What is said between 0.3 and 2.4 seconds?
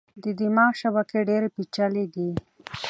دماغ شبکې ډېرې پېچلې دي.